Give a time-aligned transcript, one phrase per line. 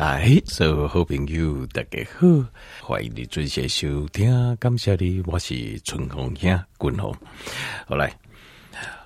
[0.00, 2.26] 来，所有好朋友大家好，
[2.80, 7.14] 欢迎你准时收听，感谢你，我是春风兄君鸿。
[7.86, 8.10] 好来，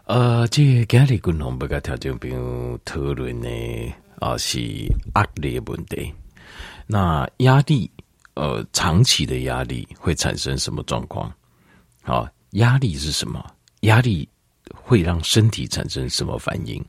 [0.04, 3.50] 呃，这个今日君鸿要跟听众朋友讨论的
[4.20, 4.60] 啊是
[5.16, 6.14] 压力问题。
[6.86, 7.90] 那压力，
[8.34, 11.28] 呃，长期的压力会产生什么状况？
[12.02, 13.44] 好，压力是什么？
[13.80, 14.28] 压力
[14.72, 16.80] 会让身体产生什么反应？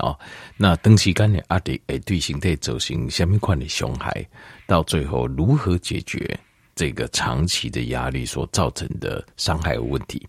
[0.00, 0.18] 哦，
[0.56, 4.26] 那长时间的压力会对身体造成什么款的伤害？
[4.66, 6.38] 到最后如何解决
[6.74, 10.26] 这个长期的压力所造成的伤害问题？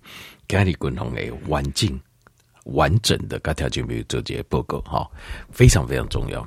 [0.47, 1.99] 家里共同的完整、
[2.65, 5.09] 完整的各条件没有做这些报告哈，
[5.51, 6.45] 非常非常重要。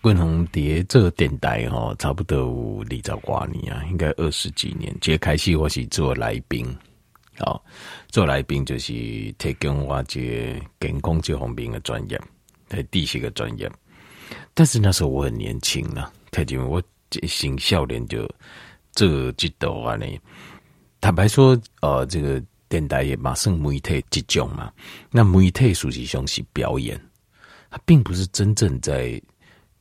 [0.00, 4.94] 共同叠这电台哈，差不多有二十多年啊，应该二十几年。
[5.00, 6.66] 接开始我是做来宾。
[7.38, 7.64] 好，
[8.08, 8.92] 做来宾就是
[9.38, 12.20] 提供我这健康这方面的专业，
[12.68, 13.70] 在第些个专业。
[14.52, 16.80] 但是那时候我很年轻啊，太因为我
[17.26, 18.28] 新少年就
[18.92, 20.06] 做这道啊呢。
[21.00, 24.70] 坦白说，呃，这个电台也马上媒体这种嘛。
[25.10, 27.00] 那媒体实际上是表演，
[27.70, 29.20] 它并不是真正在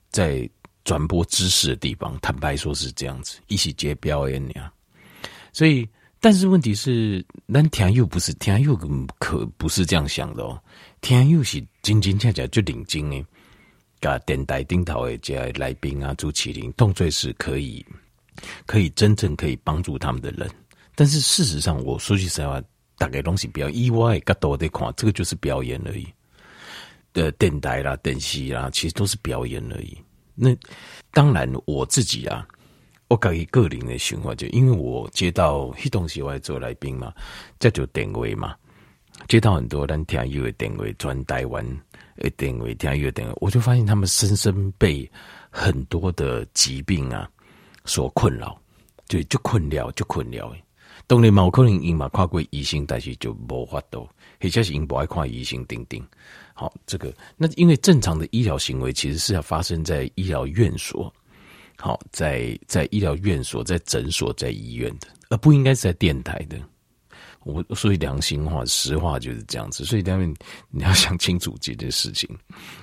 [0.09, 0.49] 在
[0.85, 2.17] 传播知识的地方。
[2.21, 4.71] 坦白说是这样子，一起接表演呀。
[5.51, 5.85] 所以。
[6.23, 8.77] 但是问题是，咱听友不是听友，
[9.17, 10.61] 可不是这样想的哦。
[11.01, 13.25] 听友是真真切切就领经诶，
[13.99, 17.83] 甲电台顶头的这来宾啊、朱启林，动作是可以，
[18.67, 20.47] 可以真正可以帮助他们的人。
[20.93, 22.61] 但是事实上，我说句实话，
[22.99, 26.07] 大概东西比较意外，较多的看，这个就是表演而已。
[27.13, 29.97] 的电台啦、电视啦，其实都是表演而已。
[30.35, 30.55] 那
[31.09, 32.47] 当然，我自己啊。
[33.11, 37.13] 我搞一个人的循环，就因为我接到一东西，我做来宾嘛，
[37.59, 38.55] 这就电话嘛，
[39.27, 41.61] 接到很多人听友的电话，转台湾
[42.15, 45.11] 的电话，听友的电话，我就发现他们深深被
[45.49, 47.29] 很多的疾病啊
[47.83, 48.57] 所困扰，
[49.09, 50.55] 就就困扰，就困扰。
[51.05, 54.07] 当然嘛，有可能因嘛看过医生，但是就无法度，
[54.39, 56.01] 或者是因不爱看医生，等等。
[56.53, 61.13] 好，这个那因为正常的医疗行为其实是要发生在医疗院所。
[61.81, 66.55] 好，在在医疗院所、在诊所、在医院的，而不应该是在电台的。
[67.43, 69.83] 我说句良心话、实话就是这样子。
[69.83, 70.31] 所以他们
[70.69, 72.29] 你要想清楚这件事情。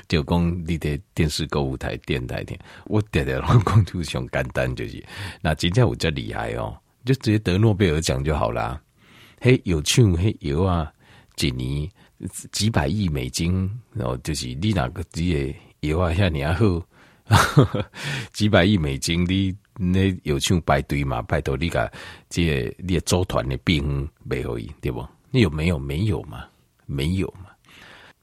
[0.09, 5.01] 就讲你的电视、购物台、电台的，我点点老公就想简单就是，
[5.41, 8.83] 那今天我这厉害哦，就直接得诺贝尔奖就好啦。
[9.41, 10.93] 嘿，有趣嘿有啊，
[11.37, 11.89] 几年
[12.51, 16.83] 几百亿美金，然后就是你哪个职业有啊，像你还好。
[18.33, 21.21] 几百亿美金，你那有请排队嘛？
[21.23, 21.91] 拜托你个
[22.29, 25.07] 这个你组团的兵没可以对不？
[25.31, 25.79] 你有没有？
[25.79, 26.45] 没有嘛？
[26.87, 27.51] 没有嘛？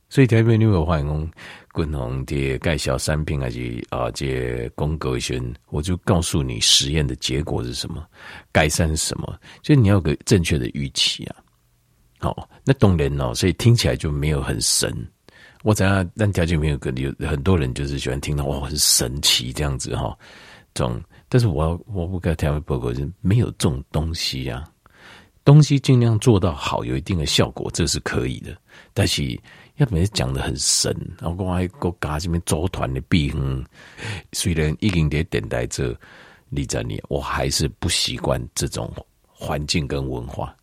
[0.09, 1.31] 所以台北你有欢迎
[1.71, 4.09] 共同的介绍产品还是啊？
[4.11, 8.05] 这广告时，我就告诉你实验的结果是什么，
[8.51, 11.35] 改善是什么，就你要有个正确的预期啊。
[12.19, 14.91] 好，那当然哦，所以听起来就没有很神。
[15.65, 20.15] 我知道，但条件没有个有很多人就是喜欢听到哇，很神奇这样子哈，
[20.75, 21.01] 这种。
[21.27, 24.63] 但是我我不跟台湾报告是没有这种东西、啊，
[25.43, 28.55] 东西尽量做到好，有一定的效果，这是可以的。
[28.93, 29.23] 但是
[29.77, 33.65] 要不然讲得很神，然后我还国家这边组团的兵，
[34.33, 35.97] 虽然已经在电台这
[36.49, 38.93] 里在里，我还是不习惯这种
[39.25, 40.55] 环境跟文化。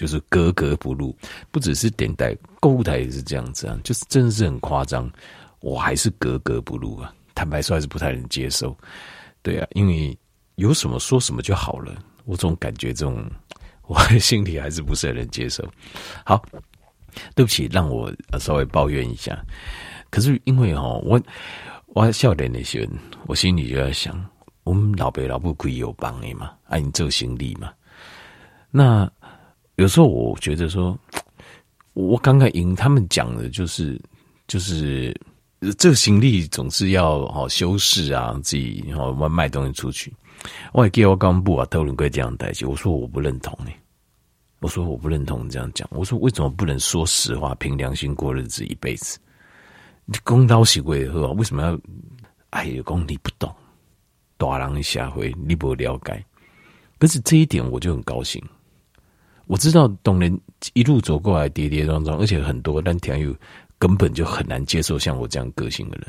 [0.00, 1.14] 就是格格不入，
[1.50, 5.10] 不只是点台，购物台也是这样子啊，就是真的是很夸张，
[5.60, 8.74] 我还是格格不入啊，坦白说还是不太能接受，
[9.42, 10.18] 对啊，因为
[10.54, 13.30] 有什么说什么就好了，我总感觉这种
[13.88, 15.62] 我 心里还是不是很能接受。
[16.24, 16.42] 好，
[17.34, 19.38] 对不起，让我稍微抱怨一下，
[20.08, 21.20] 可是因为哦，我
[21.88, 22.90] 我笑脸那些人，
[23.26, 24.18] 我心里就在想，
[24.64, 27.70] 我们老爸老不可以有帮的嘛，按你做行李嘛，
[28.70, 29.06] 那。
[29.80, 30.94] 有时候我觉得说，
[31.94, 33.98] 我刚刚赢他们讲的就是，
[34.46, 35.18] 就是
[35.78, 40.12] 这个行李总是要好修饰啊，自己然后卖东西出去。
[40.74, 43.70] 我还给我刚不啊讨论过这样代志，我说我不认同呢。
[44.60, 45.88] 我说我不认同这样讲。
[45.90, 49.18] 我说为什么不能说实话，凭良心过日子一辈子？
[50.04, 51.32] 你公道是为何？
[51.32, 51.80] 为什么要？
[52.50, 53.50] 哎呀，公你不懂，
[54.36, 56.22] 大人社会你不了解。
[56.98, 58.44] 可是这一点我就很高兴。
[59.50, 60.40] 我知道董人
[60.74, 63.34] 一路走过来跌跌撞撞，而且很多但田友
[63.80, 66.06] 根本就很难接受像我这样个性的人。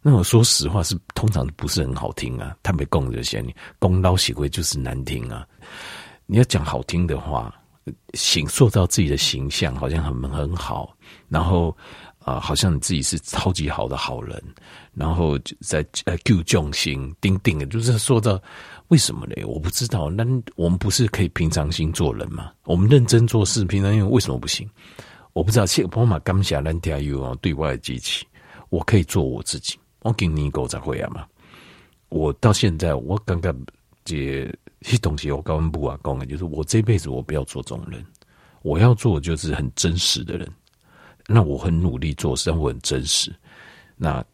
[0.00, 5.46] 那我说实话是通常不是很好听啊，他没供这些，你公道喜贵就是难听啊。
[6.24, 7.54] 你要讲好听的话，
[8.14, 10.96] 形塑造自己的形象好像很很好，
[11.28, 11.76] 然后
[12.20, 14.42] 啊，好像你自己是超级好的好人，
[14.94, 18.40] 然后就在呃救众心，钉钉的，就是说到
[18.88, 19.44] 为什么嘞？
[19.44, 20.08] 我不知道。
[20.10, 20.24] 那
[20.54, 22.52] 我们不是可以平常心做人吗？
[22.64, 24.68] 我们认真做事，平常心为什么不行？
[25.32, 25.66] 我不知道。
[25.66, 28.26] 谢宝马刚下蓝天有啊，对外的机器，
[28.68, 29.78] 我可以做我自己。
[30.00, 31.26] 我给你狗才会啊嘛。
[32.08, 33.52] 我到现在，我刚刚
[34.04, 34.48] 这
[34.82, 38.04] 些东西，我刚刚不啊讲的，就是我这辈子我不要做这种人，
[38.62, 40.48] 我要做就是很真实的人。
[41.26, 43.34] 那我很努力做事，但我很真实。
[43.96, 44.24] 那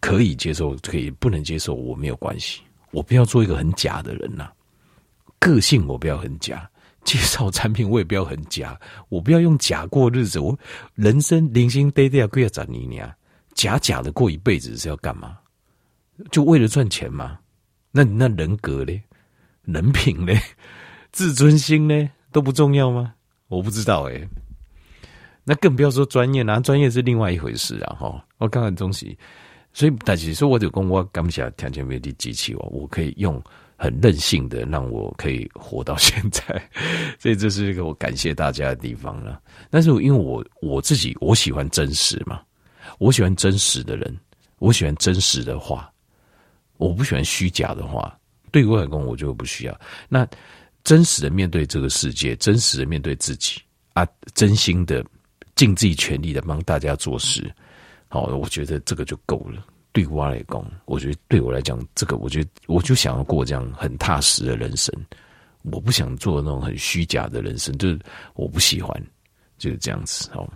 [0.00, 2.60] 可以接受，可以不能接受，我没有关系。
[2.90, 4.52] 我不要做一个很假的人呐、啊。
[5.38, 6.68] 个性我不要很假，
[7.04, 8.78] 介绍产品我也不要很假。
[9.08, 10.38] 我不要用假过日子。
[10.40, 10.58] 我
[10.94, 13.16] 人生零星堆堆要贵要找你呀，
[13.54, 15.38] 假假的过一辈子是要干嘛？
[16.32, 17.38] 就为了赚钱吗？
[17.92, 19.02] 那你那人格嘞，
[19.62, 20.40] 人品嘞，
[21.12, 23.14] 自尊心嘞，都不重要吗？
[23.48, 24.28] 我不知道诶、欸
[25.44, 27.96] 那更不要说专业啦，专业是另外一回事啊！
[27.98, 29.16] 哈，我刚刚东西，
[29.78, 33.40] 所以但是说，我就跟我感谢听见没的机器哦，我可以用
[33.76, 36.42] 很任性的让我可以活到现在，
[37.16, 39.40] 所以这是一个我感谢大家的地方了。
[39.70, 42.42] 但是因为我我自己我喜欢真实嘛，
[42.98, 44.12] 我喜欢真实的人，
[44.58, 45.88] 我喜欢真实的话，
[46.78, 48.18] 我不喜欢虚假的话。
[48.50, 49.80] 对于我来讲，我就不需要。
[50.08, 50.26] 那
[50.82, 53.60] 真实的面对这个世界，真实的面对自己
[53.92, 54.04] 啊，
[54.34, 55.04] 真心的。
[55.54, 57.52] 尽自己全力的帮大家做事，
[58.08, 59.64] 好，我觉得这个就够了。
[59.92, 64.94] 对我来讲，我觉得对我来讲，这个我觉得我就想要过这样很踏实的人生。
[65.64, 67.98] 我不想做那种很虚假的人生，就是
[68.34, 68.94] 我不喜欢，
[69.58, 70.30] 就是这样子。
[70.32, 70.48] 好，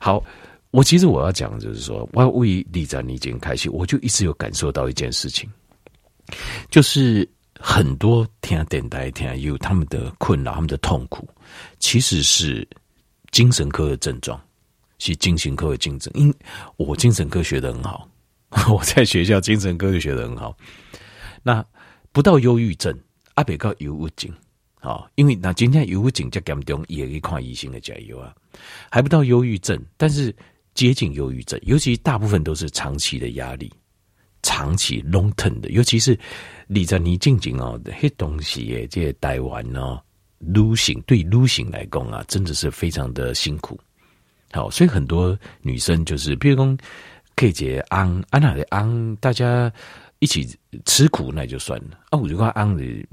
[0.00, 0.24] 好，
[0.70, 5.50] 我其实我要讲就是说，我为李展你已经开心，我就一直有感受到一件事情，
[6.70, 7.28] 就是
[7.58, 11.28] 很多听电台听有他们的困扰，他们的痛苦，
[11.78, 12.66] 其实是。
[13.32, 14.40] 精神科的症状
[14.98, 16.32] 是精神科的竞争，因
[16.76, 18.08] 我精神科学得很好，
[18.72, 20.56] 我在学校精神科就学得很好。
[21.42, 21.64] 那
[22.12, 22.98] 不到忧郁症，
[23.34, 24.32] 阿北告忧郁症，
[24.80, 28.34] 好，因为那今天忧郁症在严重，也可以看医生的加油啊，
[28.90, 30.34] 还不到忧郁症，但是
[30.74, 33.72] 接近忧郁症，尤其大部分都是长期的压力，
[34.42, 36.18] 长期 long term 的，尤其是
[36.66, 40.00] 你在你静静哦，黑东西，这些台湾哦。
[40.38, 43.80] 女性对女性来讲啊，真的是非常的辛苦。
[44.56, 46.76] 好，所以很多女生就是，比如说
[47.36, 49.70] 可以结安安娜的安，大家
[50.20, 50.48] 一起
[50.86, 52.18] 吃苦那就算了啊。
[52.18, 53.06] 我就讲安的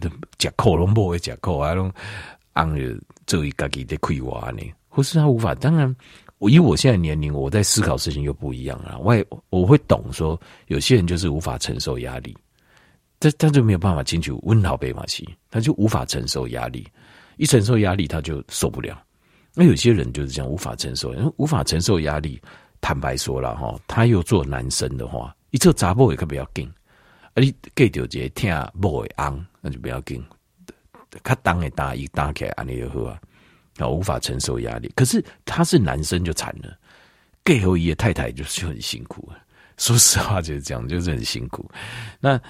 [0.00, 1.92] 的假扣拢不会假扣啊，拢
[2.54, 5.54] 安的做一家己的亏娃呢，或是他无法。
[5.54, 5.94] 当然，
[6.38, 8.98] 我以我现在年龄，我在思考事情又不一样了。
[8.98, 12.34] 我也我会懂说，有些人就是无法承受压力。
[13.20, 16.88] 这他就没有办法进去温好贝马西，他就无法承受压力，
[17.36, 18.98] 一承受压力他就受不了。
[19.60, 22.40] 那有些人就是这样无法承受，因为无法承受压力。
[22.80, 26.66] 坦白说了哈，他又做男生的话，一做杂波也可不要紧，
[27.34, 30.24] 而你给掉这听不会昂，那就不要紧。
[31.22, 33.20] 他当然打一打开安尼就好啊，
[33.76, 34.90] 啊无法承受压力。
[34.96, 36.74] 可是他是男生就惨了，
[37.44, 39.30] 给后一个太太就就很辛苦。
[39.76, 41.70] 说实话就是这样，就是很辛苦。
[42.18, 42.40] 那。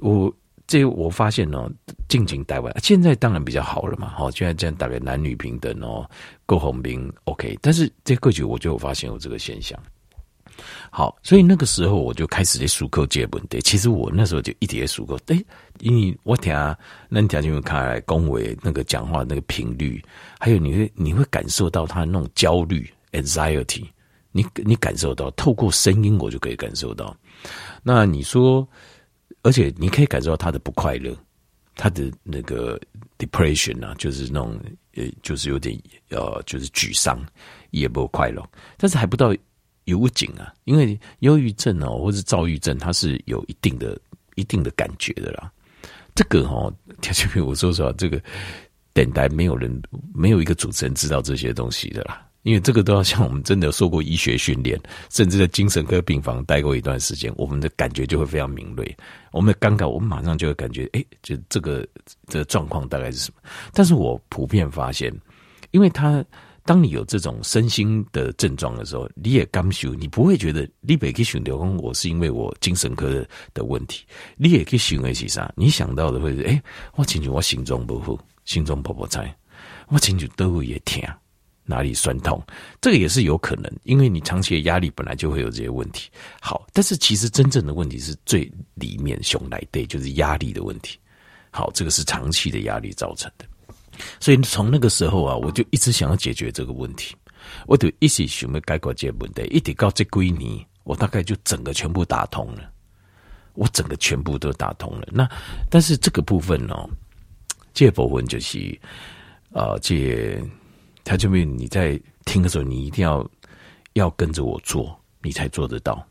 [0.00, 0.34] 我
[0.66, 1.70] 这我发现哦，
[2.08, 6.08] 近景台湾现在当然比较好了嘛，好，现在这样大概男女平等哦，
[6.46, 9.78] 够红兵 OK，但是这个就我就发现有这个现象。
[10.88, 15.38] 好，所以那个时候我就开始在数口接本，对，其实我那时候就一直在数口，哎，
[15.80, 16.54] 因为我听
[17.10, 20.02] 那条新闻看来恭维那个讲话那个频率，
[20.38, 23.84] 还有你会你会感受到他那种焦虑 anxiety，
[24.32, 27.14] 你你感受到透过声音我就可以感受到，
[27.82, 28.66] 那你说。
[29.44, 31.14] 而且你可以感受到他的不快乐，
[31.76, 32.80] 他的那个
[33.18, 34.58] depression 啊，就是那种
[34.96, 37.20] 呃，就是有点呃，就是沮丧，
[37.70, 38.42] 也不快乐。
[38.76, 39.32] 但是还不到
[39.84, 44.00] 忧郁啊，因为忧郁症哦，或者躁郁症，它是有一定的、
[44.34, 45.52] 一定的感觉的啦。
[46.14, 46.72] 这个哦，
[47.02, 48.18] 田秋平，我说实话，这个
[48.92, 49.82] 等待没有人，
[50.14, 52.26] 没有一个主持人知道这些东西的啦。
[52.44, 54.78] 因为这个都要像我们真的受过医学训练，
[55.10, 58.96] 甚至在精神科病房待过一段时间，我们的感觉就会非常敏锐。
[59.32, 61.84] 我们的尴尬，我们马上就会感觉，哎，就这个
[62.28, 63.42] 这状况大概是什么？
[63.72, 65.12] 但是我普遍发现，
[65.70, 66.24] 因为他
[66.66, 74.04] 当你有这种身心的症状的时候，你也刚修，你不会觉得你北去选刘工，我是因为我精神科的的问题，
[74.36, 75.50] 你也可以想一些啥？
[75.56, 76.62] 你想到的会是，哎，
[76.94, 79.34] 我亲像我心中不好，心中婆婆菜，
[79.88, 81.02] 我亲像都会也疼。
[81.64, 82.42] 哪里酸痛，
[82.80, 86.10] 这个也是有可能，因为你长期的压力本来就会有这些问题。
[86.40, 90.98] 好，但是其实真正的问题是最里面熊来对，就是压力的问题。
[91.50, 93.44] 好，这个是长期的压力造成的。
[94.18, 97.14] 所以从那个时候啊，我就一直想要解决这个问题。
[97.66, 102.70] 我就一直想要解决这个问题，一直到这几年，我大概就整个全部打通了，
[103.52, 105.06] 我整个全部都打通了。
[105.12, 105.28] 那
[105.70, 106.88] 但是这个部分呢、哦，
[107.74, 108.80] 这部分就是，
[109.52, 110.42] 呃，这
[111.04, 113.28] 他这边你在听的时候，你一定要
[113.92, 116.04] 要跟着我做，你才做得到。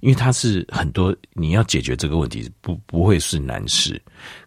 [0.00, 4.00] 因为它是很多你要解决这个问题，不不会是难事，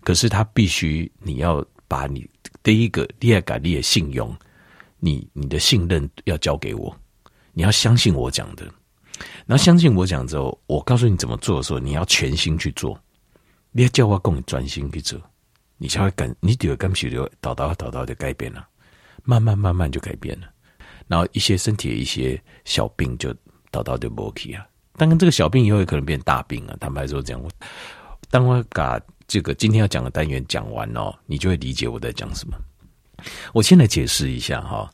[0.03, 2.29] 可是它必须你要把你
[2.61, 4.35] 第一个第二个你的信用，
[4.99, 6.93] 你你的信任要交给我，
[7.53, 8.65] 你要相信我讲的，
[9.45, 12.99] 然后相信我讲之后，我告诉你怎么做的时候，你要全心去做，
[13.71, 15.17] 你要叫我更专心去做，
[15.77, 18.67] 你才会感你就会感觉就导导导导就改变了，
[19.25, 20.47] 慢慢慢慢就改变了，
[21.07, 23.35] 然后一些身体的一些小病就
[23.71, 24.65] 导导就没去啊。
[24.97, 26.77] 当然，这个小病以后也可能变大病啊！
[26.79, 27.43] 坦白说，这样，
[28.29, 32.57] 当我把这个今天要讲的单元讲完哦，你就会理解我在讲什么。
[33.53, 34.89] 我先来解释一下哈，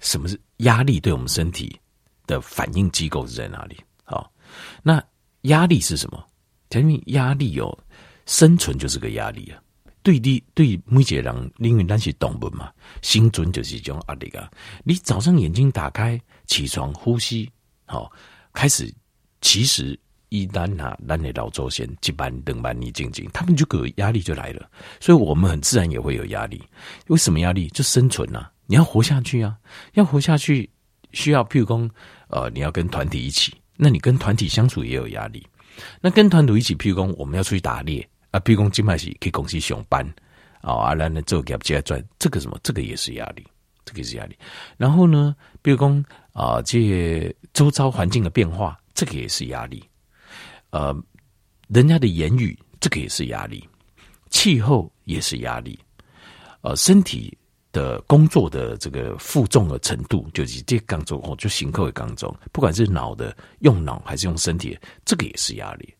[0.00, 0.98] 什么是压力？
[0.98, 1.78] 对我们身体
[2.26, 3.76] 的反应机构是在哪里？
[4.04, 4.32] 好，
[4.82, 5.02] 那
[5.42, 6.24] 压力是什么？
[6.70, 7.78] 因为压力哦，
[8.24, 9.61] 生存就是个压力啊。
[10.02, 14.50] 对你，对每一个人，因为咱是动物嘛，生存就是一种压力啊。
[14.84, 17.50] 你早上眼睛打开，起床呼吸，
[17.86, 18.10] 好，
[18.52, 18.92] 开始。
[19.40, 26.62] 其实一旦哈，咱的老祖先一班等班你静静，他们就有压力就来了，所以我们很自然也会有压力。
[27.08, 27.66] 为什么压力？
[27.70, 29.56] 就生存啊，你要活下去啊，
[29.94, 30.70] 要活下去
[31.12, 31.90] 需要，譬如说，
[32.28, 35.44] 呃，你要跟团体一起，那你跟团体相处也有压力。
[36.00, 40.04] 那跟团体一起，譬如说我们要出去打猎啊，比如说今麦是去公司上班
[40.60, 43.46] 啊，阿兰呢做业绩赚，这个什么，这个也是压力，
[43.84, 44.36] 这个也是压力。
[44.76, 48.76] 然后呢，比如说啊，这周遭环境的变化。
[48.94, 49.82] 这个也是压力，
[50.68, 50.94] 呃，
[51.68, 53.66] 人家的言语，这个也是压力，
[54.28, 55.76] 气候也是压力，
[56.60, 57.36] 呃，身体
[57.72, 65.94] 的工作的这个负重的程度，就是这刚中哦，就行扣的刚中，不管是脑的用脑还是用身体，这个也是压力，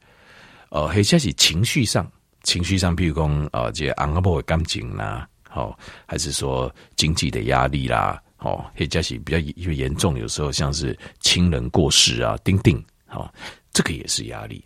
[0.69, 2.09] 呃，还加是情绪上，
[2.43, 8.21] 情绪上，譬如讲呃，这昂阿波的感情啦，好，还是说经济的压力啦。
[8.39, 9.39] 哦，黑加息比较
[9.71, 13.33] 严重，有时候像是亲人过世啊，钉钉，好，
[13.73, 14.65] 这个也是压力，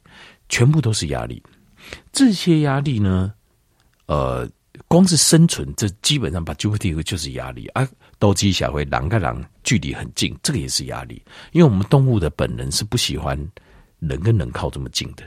[0.48, 1.42] 全部都是压力。
[2.10, 3.30] 这些压力呢，
[4.06, 4.48] 呃，
[4.88, 7.86] 光是生存，这基本上把 GPT 就是压力啊。
[8.18, 13.38] 斗鸡小会狼跟狼距离很近，这个也是压力，因为我们动物的本能是不喜欢
[13.98, 15.22] 人跟人靠这么近的。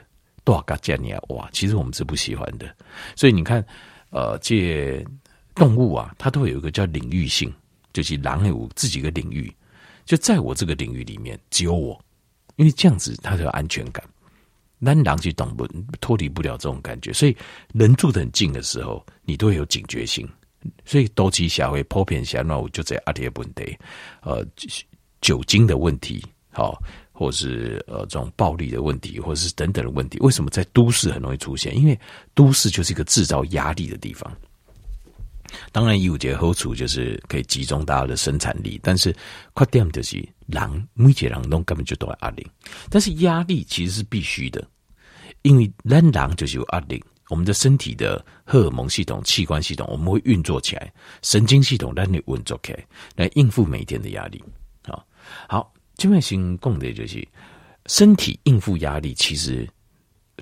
[0.50, 2.76] 多少个加尼亚哇，其实我们是不喜欢的。
[3.16, 3.64] 所以你看，
[4.10, 5.06] 呃，这
[5.54, 7.54] 动物啊，它都会有一个叫领域性。
[7.94, 9.52] 就是狼有自己的领域，
[10.06, 12.00] 就在我这个领域里面只有我，
[12.56, 14.04] 因为这样子它才有安全感。
[14.80, 15.68] 那狼就懂不
[16.02, 17.38] 脱离不了这种感觉，所以
[17.74, 20.28] 人住得很近的时候，你都会有警觉性。
[20.84, 23.78] 所以斗鸡侠会破片侠，那我就在阿铁问题，
[24.22, 24.44] 呃，
[25.22, 26.82] 酒精的问题，好，
[27.20, 31.76] 或是呃这种暴力的问题，或者是等等的问题，为什么在都市很容易出现？
[31.78, 32.00] 因为
[32.34, 34.34] 都市就是一个制造压力的地方。
[35.74, 39.12] 当然，有这个好处就是可以集中大家的生产力，但是
[39.54, 42.48] 缺点就是人每节人根本就都在压力。
[42.90, 44.66] 但是压力其实是必须的，
[45.42, 50.90] 因为人人就是有压力，我们的身体的荷尔蒙系统、器官系统，我们会运作起来，
[51.22, 54.42] 神经系统让你运作起来，来应付每天的压力。
[54.88, 55.06] 好，
[55.50, 57.28] 好，今天先讲的就是
[57.88, 59.68] 身体应付压力，其实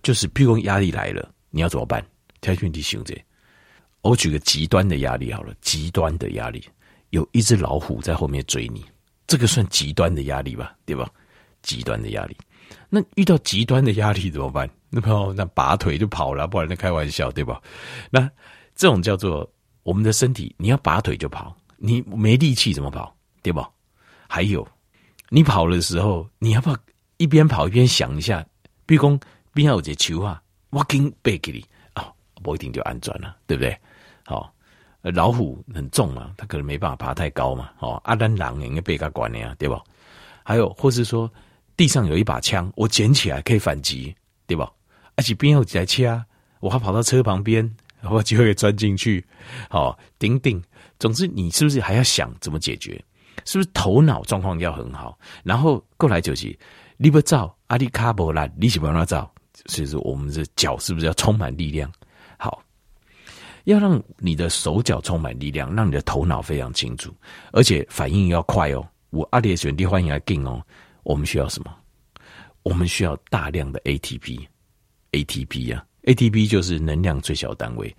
[0.04, 2.06] 就是譬如压力来了，你要怎么办？
[2.42, 3.18] 条件你想着。
[4.02, 6.64] 我举个极端的压力好了，极端的压力，
[7.10, 8.86] 有一只老虎在后面追你，
[9.26, 11.10] 这个算极端的压力吧，对吧？
[11.64, 12.38] 极端的压力，
[12.88, 14.70] 那遇到极端的压力怎么办？
[14.92, 17.60] 那朋友那拔腿就跑了，不然那开玩笑，对吧？
[18.12, 18.30] 那
[18.76, 23.12] 这种叫做我们的身体，你要拔腿就跑，你没力气怎么跑，
[23.42, 23.68] 对吧？
[24.28, 24.66] 还有，
[25.30, 26.78] 你跑的时候，你要不要
[27.18, 28.46] 一边跑一边想一下，
[28.86, 29.20] 比如说
[29.54, 33.78] 边上有只球啊，我紧背给你啊，不一定就安全了，对不对？
[34.26, 34.54] 好，
[35.02, 37.70] 老虎很重嘛，它可能没办法爬太高嘛。
[37.80, 39.82] 哦，阿丹狼应该被它管的呀，对吧？
[40.44, 41.30] 还有，或是说
[41.76, 44.16] 地上有一把枪，我捡起来可以反击，
[44.46, 44.72] 对吧？
[45.16, 46.24] 而且边有几台车，
[46.60, 47.70] 我还跑到车旁边，
[48.04, 49.26] 我就会钻进去。
[49.70, 50.64] 好，顶顶。
[51.00, 53.04] 总之，你是不是还要想怎么解决？
[53.48, 55.18] 是不是头脑状况要很好？
[55.42, 56.56] 然后过来就是，
[56.98, 59.34] 你不照阿里卡波拉，你喜欢那照？
[59.68, 61.90] 所以说，我们的脚是不是要充满力量？
[62.38, 62.62] 好。
[63.64, 67.14] 要让你的手脚充满力量，让你的头脑非常清楚，
[67.52, 68.88] 而且反应要快哦。
[69.10, 70.62] 我阿列选地欢迎来定哦。
[71.04, 71.74] 我们需要什么？
[72.64, 77.96] 我们需要大量的 ATP，ATP 啊，ATP 就是能量最小单位。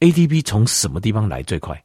[0.00, 1.80] ATP 从什么地方来最快？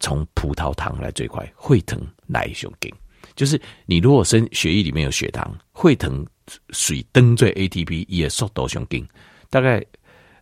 [0.00, 2.92] 从葡萄糖来最快，会疼来熊给
[3.34, 6.26] 就是你如果身血液里面有血糖，会疼
[6.70, 9.06] 水登最 ATP 也速度上紧，
[9.50, 9.84] 大概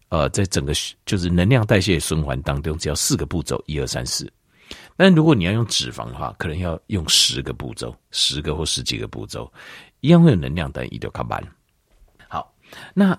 [0.09, 0.73] 呃在整个
[1.05, 4.31] 就是能量代谢循环当中，只要四个步骤，一二三四。
[4.97, 9.53] 但如果你要用脂肪的话，可能要用十个步骤，十个或十几个步骤，
[10.01, 11.43] 一样会有能量，但一定要卡慢。
[12.29, 12.53] 好，
[12.95, 13.19] 那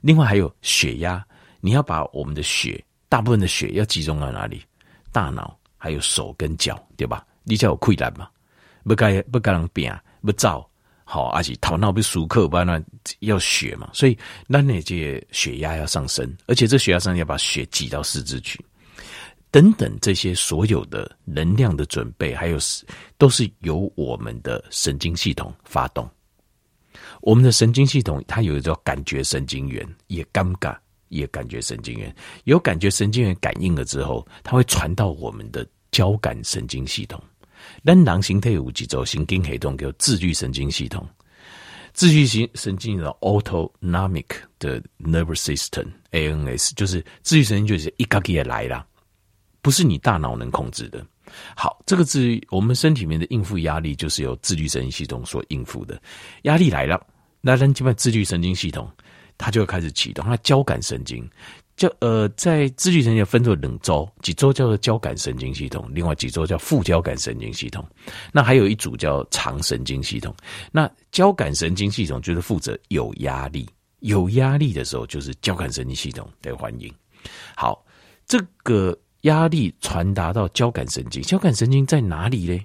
[0.00, 1.24] 另外还有血压，
[1.60, 4.62] 你要把我们的血，大部分的血要集中到哪里？
[5.12, 7.24] 大脑，还有手跟脚，对吧？
[7.44, 8.28] 你叫有困难嘛？
[8.84, 10.68] 不该不该人变，不造
[11.04, 12.84] 好，而且头脑被熟客，不然
[13.20, 13.88] 要血嘛。
[13.94, 18.62] 所以那那些血压要上升，而且这血压上要把血挤到四肢去。
[19.50, 22.84] 等等，这些所有的能量的准备，还有是
[23.16, 26.06] 都是由我们的神经系统发动。
[27.22, 30.76] 我们的神经系统它有一个叫感觉神经元，也尴尬，
[31.08, 37.22] 也感觉神经元有感觉神经元感应了之后，它会传到我们的交感神经系统。
[37.84, 41.06] 但囊形态有几周神经系统叫自律神经系统，
[41.92, 44.26] 自律型神经的 autonomic
[44.58, 48.86] 的 nervous system（ANS） 就是自律神经，就是一个个来了。
[49.60, 51.04] 不是你大脑能控制的。
[51.54, 56.00] 好，这个自律，我们身体里面的应付压力，就是由自律神经系统所应付的。
[56.42, 57.04] 压力来了，
[57.40, 58.90] 那咱基本自律神经系统，
[59.38, 60.22] 它就会开始启动。
[60.24, 61.26] 它交感神经，
[61.76, 67.82] 交呃，在自律神经分作两周，几周叫做交感神经系统，另外几周叫副交感神经系统。
[68.32, 70.34] 那还有一组叫肠神经系统。
[70.70, 73.66] 那交感神经系统就是负责有压力，
[74.00, 76.92] 有压力的时候，就是交感神经系统的反应。
[77.56, 77.82] 好，
[78.26, 78.94] 这个。
[79.22, 82.56] 压力传达到交感神经，交感神经在哪里呢？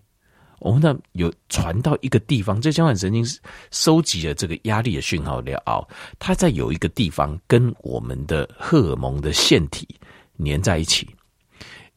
[0.63, 3.23] 我们那有传到一个地方，这交感神经
[3.71, 9.87] 收集了这个压力的讯号了，它在有一个地方跟我们的荷尔蒙的腺体
[10.43, 11.07] 粘在一起。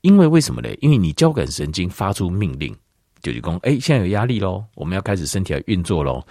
[0.03, 0.69] 因为为什么呢？
[0.81, 2.77] 因为你交感神经发出命令，
[3.23, 6.25] 就是说，哎，现在有压力喽，我们要开始身体要运作喽。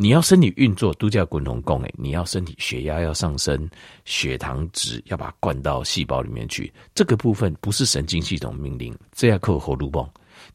[0.00, 3.68] 你要身体运作，都叫滚筒供哎，你要身体血压要上升，
[4.04, 6.72] 血糖值要把它灌到细胞里面去。
[6.94, 10.08] 这个部分不是神经系统命令，这要靠喉咙泵，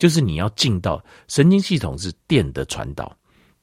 [0.03, 3.15] 就是你要进到神经系统是电的传导，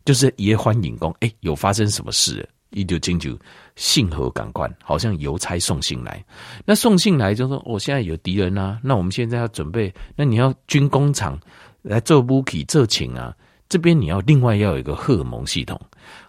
[0.07, 2.49] 就是也欢迎工诶，有发生什么事？
[2.71, 3.39] 一九清楚
[3.77, 6.25] 信和感官，好像邮差送信来，
[6.65, 11.39] 那送信来就说我、哦、现在有敌人啊，那我们现在要准备，那你要军工厂
[11.83, 13.37] 来做武器做情啊。
[13.69, 15.79] 这边你要另外要有一个荷尔蒙系统，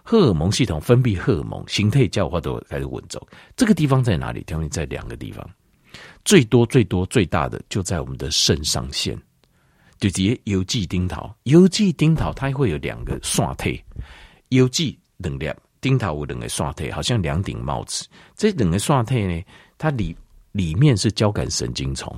[0.02, 3.26] 荷尔蒙系统分泌荷尔蒙，形态叫化都开始稳走。
[3.56, 4.44] 这个地方在哪里？
[4.44, 5.48] 条件在两个地方，
[6.22, 9.18] 最多最多最大的就在我们的肾上腺，
[10.02, 13.80] 就直接邮寄丁桃，邮寄丁桃它会有两个刷体，
[14.48, 18.04] 邮寄能量丁桃有两个刷体，好像两顶帽子。
[18.34, 19.40] 这两个刷体呢，
[19.78, 20.16] 它里
[20.50, 22.12] 里面是交感神经丛，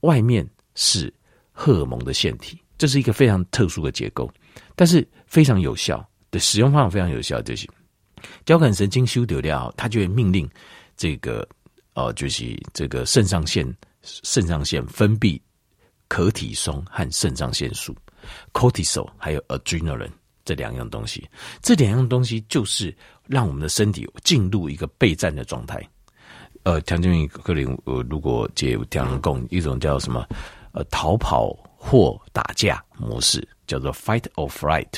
[0.00, 1.10] 外面是
[1.50, 4.30] 荷尔蒙的腺体，这是一个非常特殊的结构。
[4.76, 7.66] 但是非常有效的使用方法非常有效，就是
[8.44, 10.46] 交感神经修掉了，它就会命令
[10.94, 11.48] 这个
[11.94, 13.66] 呃，就是这个肾上腺
[14.02, 15.40] 肾上腺分泌
[16.08, 17.94] 可体松和肾上腺素
[18.52, 20.10] （cortisol） 还有 adrenaline
[20.44, 21.28] 这两样东西。
[21.62, 25.82] 这两样东西就是让我们的身体进入一个备战的状态。
[26.62, 30.26] 呃，强健宇克林，呃，如果解条人共一种叫什么
[30.72, 33.46] 呃逃跑或打架模式。
[33.66, 34.92] 叫做 fight or flight，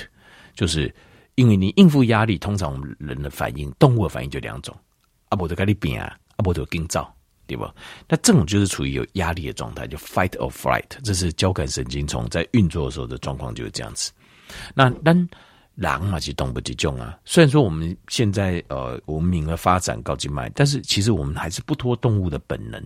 [0.57, 0.93] 就是
[1.37, 4.77] 因为你应付压力，通常我们人的反应，动物的反应就两种，
[5.29, 7.16] 阿伯就跟你拼啊，阿伯就惊躁，
[7.47, 7.75] 对吧？
[8.09, 14.13] 那这种就是处于有压力的状态，就 fight or flight，这是交感神经丛在运作的时候的状况就是这样子。
[14.75, 15.29] 那但
[15.75, 17.19] 狼嘛，其实动不集中啊。
[17.25, 22.83] 虽然说我们现在呃文明的发展高级迈，但是其实我们还是不脱动物的本能。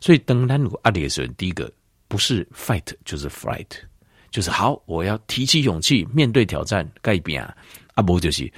[0.00, 1.70] 所以当单如阿里的时候，第一个
[2.08, 3.66] 不是 fight 就是 flight。
[4.30, 7.54] 就是好，我要提起勇气面对挑战，改变啊！
[7.96, 8.50] 阿伯就是，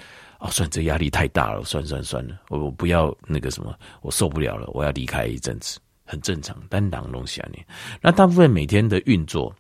[0.44, 6.54] 哦，算这压力太大了，算算算了，我我不要那个什么，我受不了了，我要离开一阵子，很正常。
[6.68, 7.64] 但当东西啊，你
[8.02, 9.50] 那大部分每天的运作，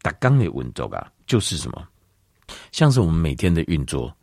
[0.00, 1.84] 打刚的运作啊，就是什么？
[2.70, 4.14] 像是我们每天的运作，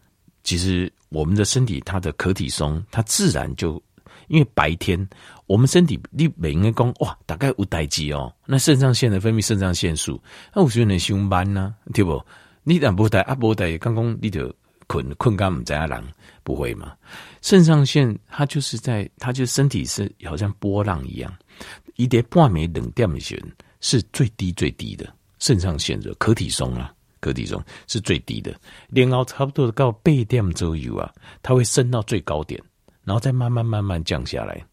[0.43, 3.81] 其实我们的身体它的可体松，它自然就。
[4.27, 5.07] 因为白天
[5.45, 8.33] 我们身体你每应该讲哇，大概有代机哦。
[8.47, 10.19] 那肾上腺的分泌肾上腺素，
[10.55, 12.19] 那我觉得你上班呢，对不？
[12.63, 14.51] 你但不带啊，不带，刚刚你就
[14.87, 16.03] 困困干唔在啊，人
[16.43, 16.93] 不会嘛？
[17.41, 21.33] 肾上腺它就是在，它就身体是好像波浪一样，
[21.95, 23.41] 一点半暝两点时
[23.81, 28.53] 是最低最低的肾上腺的可体松啊，可体松是最低的，
[28.89, 32.61] 连熬差不多到八点左右啊，它会升到最高点。
[33.03, 34.65] 然后再慢慢慢慢降下来，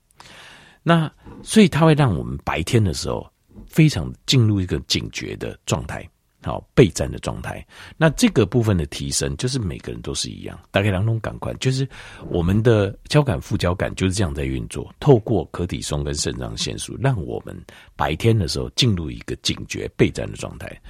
[0.83, 3.31] 那所以它会让我们白天的时候
[3.67, 6.09] 非常进入一个警觉的状态。
[6.43, 7.65] 好备战的状态。
[7.97, 11.89] 那这个部分的提升，就是每个人都是一样，大概两种感官，就是
[12.29, 17.57] 我们的交感副交感就是这样在运作，透过可体松跟肾上腺素，让我们
[17.97, 20.81] 白天的时候进入一个警觉备战的状态。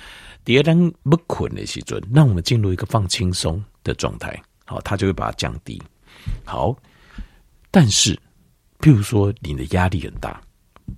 [0.45, 5.81] 第二当不困的时准，让我们进入一个放轻松的状态，好，它就会把它降低。
[6.45, 6.77] 好，
[7.71, 8.15] 但是，
[8.81, 10.41] 譬如说你的压力很大，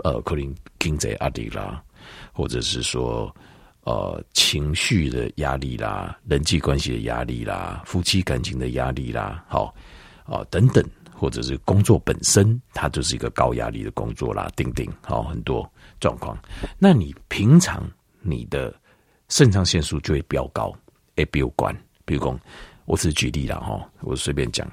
[0.02, 1.82] 呃，可能经济压力啦，
[2.32, 3.34] 或者是说，
[3.84, 9.74] 呃，情绪的压力啦，人际关系的压力啦，夫妻感情的压力啦，好，
[10.24, 15.70] 啊、等等，或者是工作本身，它就是一个高压力的工作啦，等等，好，很多
[16.00, 16.34] 状况。
[16.78, 17.86] 那你平常
[18.22, 18.74] 你的
[19.28, 20.74] 肾上腺素就会飙高，
[21.16, 22.40] 哎，比如关，比如讲，
[22.86, 24.66] 我只是举例了哈，我随便讲。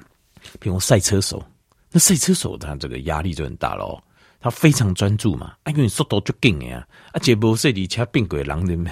[0.58, 1.44] 比如赛车手，
[1.90, 4.02] 那赛车手他这个压力就很大喽。
[4.42, 8.84] 他非常专注嘛，啊，因为速度就紧呀，啊，且不是你其他病鬼狼人，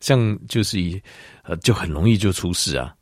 [0.00, 1.00] 像就是一
[1.44, 2.92] 呃，就很容易就出事啊。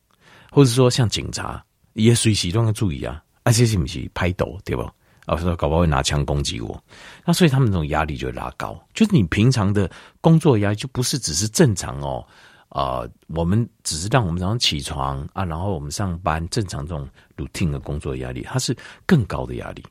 [0.52, 1.64] 或者说像警察
[1.94, 4.92] 也随时都要注意啊，啊，这是不是拍斗对吧？
[5.26, 6.78] 啊，说搞不好会拿枪攻击我，
[7.24, 8.78] 那所以他们这种压力就拉高。
[8.92, 9.90] 就是你平常的
[10.20, 12.24] 工作压力就不是只是正常哦。
[12.68, 19.84] 啊、我们只是让我们早上起床啊，然后我们上班正常这种 routine 的工作压力，它是更高的压力，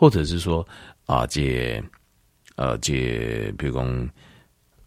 [0.00, 0.66] 或者是说
[1.04, 1.82] 啊，借
[2.56, 4.10] 呃借比如讲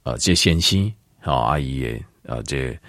[0.01, 2.79] 呃这先生好阿姨诶，呃借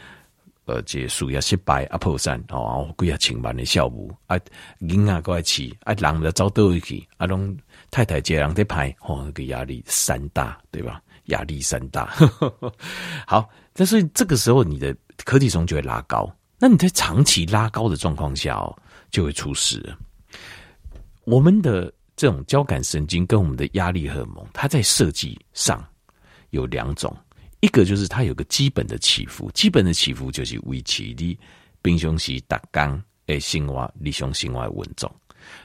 [0.64, 4.38] 呃这事业失败啊破产哦，几啊千万的孝母啊，
[4.80, 7.54] 囡仔过来起啊，人要走倒去啊，拢
[7.90, 11.02] 太太这样在拍哦，那个压力山大，对吧？
[11.26, 12.14] 压力山大，
[13.28, 13.46] 好。
[13.74, 16.34] 但是这个时候，你的可体松就会拉高。
[16.58, 18.74] 那你在长期拉高的状况下哦，
[19.10, 19.94] 就会出事。
[21.24, 25.84] 我们的这种交感神经跟我们的压力荷尔蒙，它在设计上
[26.50, 27.14] 有两种，
[27.60, 31.38] 一个就是它有个基本的起伏，基本的起伏就是维持你
[31.82, 35.10] 平常时达刚诶生活理想生活稳重。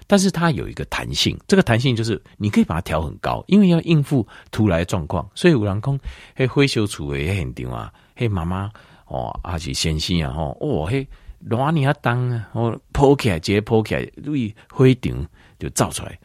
[0.07, 5.29] 但是它有一个弹性，这个弹性就是你可以把它调很高，因为要应付突来状况。
[5.33, 5.97] 所以有人讲，
[6.35, 8.69] 嘿，灰修处也很重啊，嘿，妈妈
[9.05, 11.07] 哦，还是先生啊，吼，哦，嘿，
[11.39, 15.25] 哪里啊当啊，哦，抛起来，直接抛起来，注意灰顶
[15.57, 16.19] 就造出来，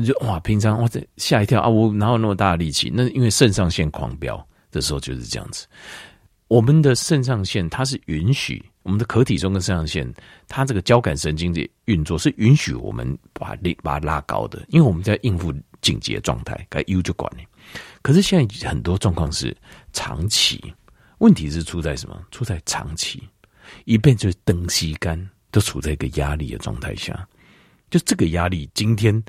[0.00, 2.90] 就哇，平常哇，这吓一跳啊，我哪有那么大力气？
[2.94, 5.66] 那因为肾上腺狂飙的时候就是这样子。
[6.48, 8.64] 我们的肾上腺它是允许。
[8.82, 10.12] 我们的壳体中跟肾上腺，
[10.48, 17.46] 它这个交感神经的运作是允许我们把力把它拉高的，因为我们在应付紧急的状态，该 U 就管你。
[18.02, 19.56] 可是现在很多状况是
[19.92, 20.60] 长期，
[21.18, 22.20] 问题是出在什么？
[22.32, 23.22] 出在长期，
[23.84, 27.24] 一辈子等吸干都处在一个压力的状态下，
[27.88, 29.22] 就这个压力，今天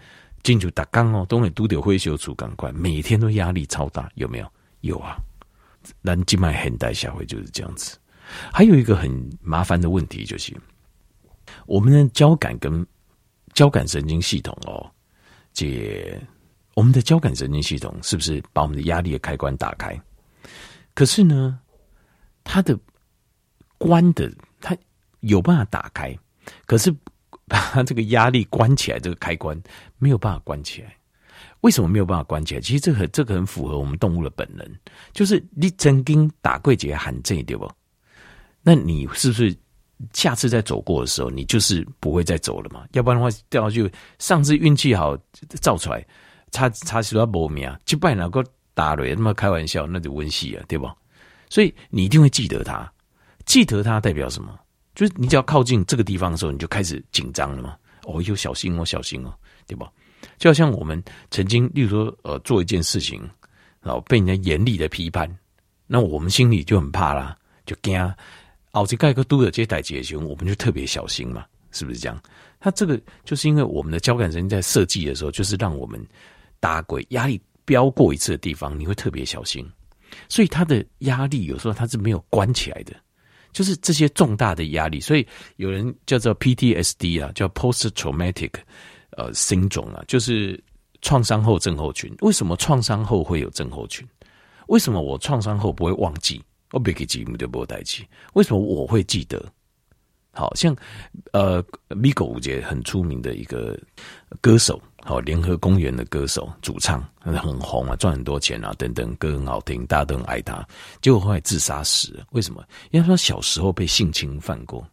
[0.44, 4.52] 进去打刚哦，都会都得会修出赶快，每天都压力超大，有没有？
[4.82, 5.18] 有啊，
[6.02, 7.98] 南静脉现代社会就是这样子。
[8.52, 9.10] 还有一个很
[9.42, 10.54] 麻烦的问题，就是
[11.66, 12.86] 我们的交感跟
[13.54, 14.92] 交感神经系统哦，
[15.54, 16.20] 这
[16.74, 19.98] 我们的交感神经系统是不是把我们的压力的开关打开？
[20.94, 21.60] 可是呢，
[22.44, 22.78] 它的
[23.78, 24.30] 关的
[24.60, 24.76] 它
[25.22, 26.14] 有办法打开，
[26.66, 26.94] 可是
[27.48, 29.62] 它 这个压力关起来，这个开关
[29.98, 30.96] 没有办法关起来。
[31.62, 32.62] 为什么没有办法关起来？
[32.62, 34.68] 其实这个这个很符合我们动物的本能，
[35.14, 37.70] 就是你曾经打过几个寒战，对不？
[38.62, 39.56] 那你是不是
[40.14, 42.86] 下次再走过的时候，你就是不会再走了嘛？
[42.92, 45.18] 要不然的话，掉下去，上次运气好
[45.62, 46.06] 造出来，
[46.52, 50.94] 差差许多没命啊，就拜哪个打雷，那么开玩笑，那就温习啊，对吧？
[51.50, 52.92] 所以你一定会记得它，
[53.46, 54.60] 记得它代表什么？
[54.96, 57.76] 就是你只要靠近这个地方的时候，你就开始紧张了嘛。
[58.04, 59.34] 哦，又小心哦，小心哦，
[59.66, 59.90] 对吧？
[60.38, 61.02] 就好像我们
[61.32, 63.22] 曾经，例如说，呃，做一件事情，
[63.82, 65.30] 然后被人家严厉的批判，
[65.88, 68.14] 那我们心里就很怕啦，就惊。
[68.72, 72.22] 奥吉盖克都的这些代谢型，我们就特别小心嘛，是不是这样？
[72.60, 76.04] 它这个就是因为我们的交感神经在设计的时候，就是让我们
[76.60, 79.70] 打鬼压力飙过一次的地方，你会特别小心。
[80.28, 82.96] 所以它的压力有时候它是没有关起来的，
[83.54, 85.00] 就是这些重大的压力。
[85.00, 88.52] 所以有人叫做 PTSD 啊，叫 Post Traumatic
[89.12, 90.62] 呃 Syndrome 啊，就是
[91.02, 92.14] 创伤后症候群。
[92.22, 94.06] 为什么创伤后会有症候群？
[94.68, 96.42] 为什么我创伤后不会忘记？
[96.72, 99.46] 我别给节目就不会带起，为什么我会记得？
[100.34, 100.76] 好像
[101.32, 103.80] 呃，米狗五杰很出名的一个
[104.42, 110.68] 歌手，好，联合公园的歌手主唱，很红啊，赚很多钱啊，等等，歌很好听，大家都很爱他。
[111.02, 112.66] 结果后来自杀死，为什么？
[112.92, 114.86] 因为他小时候被性侵犯过，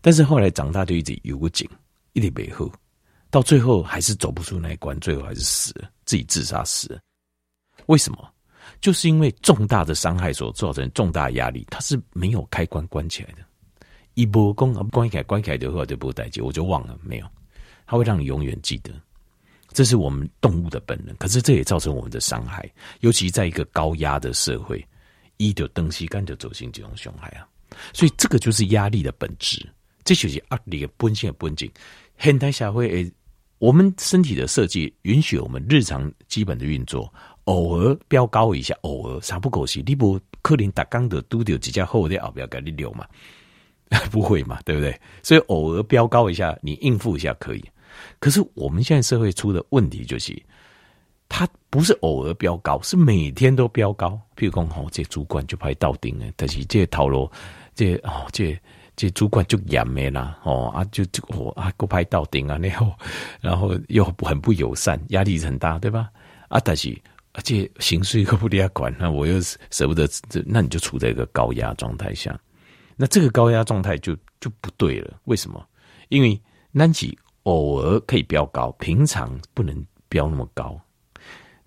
[0.00, 1.68] 但是后来长大就一直有个警，
[2.12, 2.70] 一直背后，
[3.30, 6.98] 到最后还是走不出那一关，最后还是死了，自己自杀死了。
[7.86, 8.28] 为什么？
[8.80, 13.42] 就是因为重大的伤害所造成重大压力，它是没有开关关起来的。
[14.14, 17.26] 一波关关起来关起来的话就不待见，我就忘了没有，
[17.86, 18.92] 它会让你永远记得。
[19.74, 22.70] 这是我们动物的本能，可是这也造成我们的伤害，
[23.00, 24.86] 尤其在一个高压的社会，
[25.38, 27.48] 一就登西干就走进这种伤害啊。
[27.94, 29.66] 所以这个就是压力的本质，
[30.04, 31.70] 这就是压力的本性的本质。
[32.18, 33.10] 现代社会，
[33.56, 37.10] 我们身体的设计允许我们日常基本的运作，
[37.44, 43.06] 偶尔飙高一下，偶尔啥不狗屎，你不可能打刚的都丢几家后的后边给你留嘛。
[44.10, 44.98] 不会嘛，对不对？
[45.22, 47.64] 所以偶尔飙高一下，你应付一下可以。
[48.18, 50.40] 可是我们现在社会出的问题就是，
[51.28, 54.18] 它不是偶尔飙高，是每天都飙高。
[54.36, 57.30] 譬如说，哦，这主管就拍到顶了，但是这套路，
[57.74, 58.58] 这哦，这
[58.96, 62.92] 这主管就严的啦，哦啊，就就哦啊，够拍到顶啊，然后
[63.40, 66.08] 然后又很不友善，压力很大，对吧？
[66.48, 66.96] 啊，但是
[67.32, 69.38] 而且薪水可不得管，那我又
[69.70, 70.08] 舍不得，
[70.46, 72.38] 那你就处在一个高压状态下。
[72.96, 75.64] 那这个高压状态就就不对了，为什么？
[76.08, 80.78] 因为南极偶尔可以飙高，平常不能飙那么高，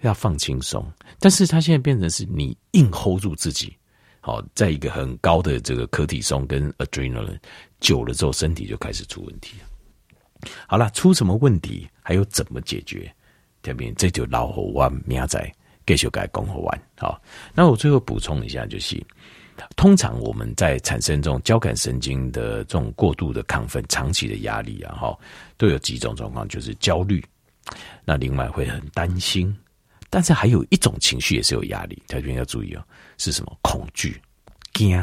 [0.02, 0.86] 要放轻松。
[1.20, 3.76] 但是它现在变成是你硬 hold 住自己，
[4.22, 7.40] 好，在一个很高的这个可体松跟 adrenaline
[7.80, 9.58] 久了之后，身体就开始出问题。
[10.68, 13.12] 好了，出什么问题，还有怎么解决？
[13.64, 15.52] 这边这就老好玩，明仔
[15.88, 16.82] 继续该讲好玩。
[16.98, 17.20] 好，
[17.54, 19.04] 那我最后补充一下，就是。
[19.78, 25.18] 通常我们在产生这种交感神经的这种过度的亢奋、长期的压力啊，哈，
[25.58, 27.24] 都有几种状况，就是焦虑。
[28.04, 29.56] 那另外会很担心，
[30.10, 32.84] 但是还有一种情绪也是有压力，这边要注意哦，
[33.18, 33.58] 是什么？
[33.62, 34.22] 恐惧，
[34.74, 35.02] 惊，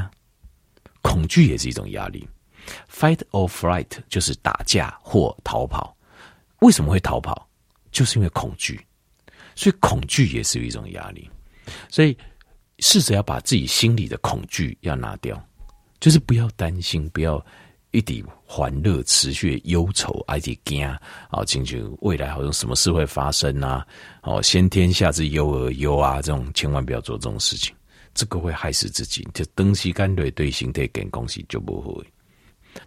[1.00, 2.28] 恐惧也是一种压力。
[2.90, 5.96] Fight or flight 就是打架或逃跑。
[6.60, 7.48] 为什么会逃跑？
[7.90, 8.80] 就是因为恐惧，
[9.54, 11.30] 所以恐惧也是一种压力。
[11.88, 12.14] 所以。
[12.78, 15.40] 试着要把自己心里的恐惧要拿掉，
[16.00, 17.44] 就是不要担心，不要
[17.92, 20.98] 一点欢乐持续忧愁，而且惊啊，
[21.46, 23.86] 进去未来好像什么事会发生啊，
[24.22, 27.74] 哦，先天下之忧而忧啊，这种千万不要做这种事情，
[28.14, 29.26] 这个会害死自己。
[29.34, 32.04] 就东西干对对心态跟东西就不会。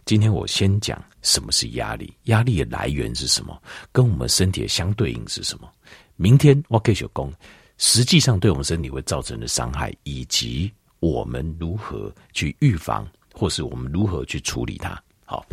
[0.04, 5.71] 今天我先讲什么是压力，压力的来源是什么，跟我们身体的相对应是什么。
[6.15, 7.32] 明天我继续讲。
[7.77, 15.01] 实际上对我们身体会造成的伤害，以及我们如何去预防，或是我们如何去处理它。
[15.25, 15.45] 好。